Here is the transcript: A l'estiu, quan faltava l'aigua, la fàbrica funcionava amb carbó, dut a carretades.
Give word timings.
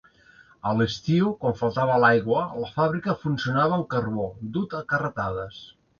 A 0.69 0.71
l'estiu, 0.77 1.27
quan 1.43 1.53
faltava 1.59 1.99
l'aigua, 2.03 2.45
la 2.63 2.71
fàbrica 2.79 3.17
funcionava 3.27 3.77
amb 3.79 3.89
carbó, 3.95 4.29
dut 4.57 4.77
a 4.81 4.85
carretades. 4.95 5.65